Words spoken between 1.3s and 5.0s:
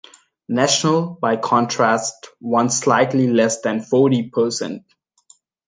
contrast, won slightly less than forty percent.